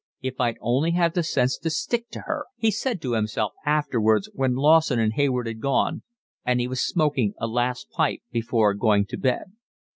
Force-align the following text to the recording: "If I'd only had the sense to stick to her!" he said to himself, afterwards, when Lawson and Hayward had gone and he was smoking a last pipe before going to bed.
"If 0.23 0.41
I'd 0.41 0.57
only 0.61 0.93
had 0.93 1.13
the 1.13 1.21
sense 1.21 1.59
to 1.59 1.69
stick 1.69 2.09
to 2.09 2.21
her!" 2.21 2.45
he 2.57 2.71
said 2.71 3.03
to 3.03 3.13
himself, 3.13 3.51
afterwards, 3.67 4.31
when 4.33 4.55
Lawson 4.55 4.97
and 4.97 5.13
Hayward 5.13 5.45
had 5.45 5.61
gone 5.61 6.01
and 6.43 6.59
he 6.59 6.67
was 6.67 6.81
smoking 6.81 7.35
a 7.37 7.45
last 7.45 7.91
pipe 7.91 8.21
before 8.31 8.73
going 8.73 9.05
to 9.05 9.17
bed. 9.17 9.51